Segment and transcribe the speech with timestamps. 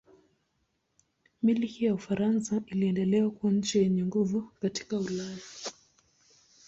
[1.43, 5.37] Milki ya Ufaransa iliendelea kuwa nchi yenye nguvu katika Ulaya.